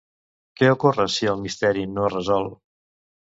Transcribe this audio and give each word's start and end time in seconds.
Què 0.61 0.69
ocorre 0.75 1.05
si 1.15 1.29
el 1.33 1.37
misteri 1.43 1.85
no 1.97 2.05
es 2.07 2.15
resol? 2.17 2.49